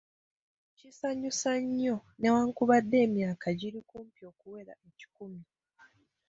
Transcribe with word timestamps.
Kisanyusa 0.77 1.51
nnyo, 1.63 1.95
newakubadde 2.19 2.97
emyaka 3.05 3.47
giri 3.59 3.79
kumpi 3.89 4.21
okuwera 4.31 4.73
ekikumi. 4.87 5.43